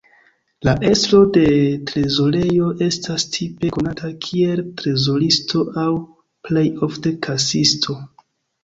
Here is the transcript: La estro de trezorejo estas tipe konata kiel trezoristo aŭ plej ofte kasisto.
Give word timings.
La 0.67 0.71
estro 0.91 1.19
de 1.35 1.43
trezorejo 1.91 2.71
estas 2.87 3.27
tipe 3.37 3.71
konata 3.77 4.11
kiel 4.25 4.65
trezoristo 4.83 5.63
aŭ 5.85 5.89
plej 6.51 6.69
ofte 6.91 7.17
kasisto. 7.29 8.03